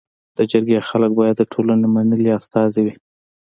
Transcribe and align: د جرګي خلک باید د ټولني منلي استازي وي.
د 0.37 0.39
جرګي 0.51 0.77
خلک 0.89 1.11
باید 1.19 1.35
د 1.37 1.43
ټولني 1.53 1.87
منلي 1.95 2.29
استازي 2.39 2.81
وي. 2.85 2.93